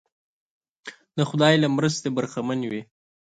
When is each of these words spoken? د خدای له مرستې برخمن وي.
د 1.17 1.19
خدای 1.29 1.53
له 1.63 1.67
مرستې 1.75 2.07
برخمن 2.17 2.59
وي. 2.71 2.81